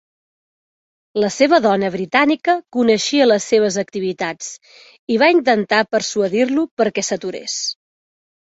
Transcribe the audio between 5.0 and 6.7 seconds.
i va intentar persuadir-lo